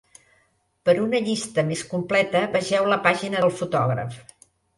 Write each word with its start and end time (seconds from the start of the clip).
Per 0.87 0.95
una 1.01 1.19
llista 1.27 1.65
més 1.67 1.83
completa, 1.91 2.41
vegeu 2.57 2.89
la 2.95 2.99
pàgina 3.05 3.45
del 3.45 3.55
fotògraf. 3.61 4.19